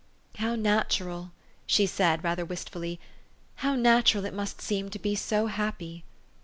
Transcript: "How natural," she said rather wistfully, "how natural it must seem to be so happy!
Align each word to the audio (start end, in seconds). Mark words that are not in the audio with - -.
"How 0.39 0.55
natural," 0.55 1.31
she 1.67 1.85
said 1.85 2.23
rather 2.23 2.43
wistfully, 2.43 2.99
"how 3.57 3.75
natural 3.75 4.25
it 4.25 4.33
must 4.33 4.59
seem 4.59 4.89
to 4.89 4.97
be 4.97 5.13
so 5.13 5.45
happy! 5.45 6.03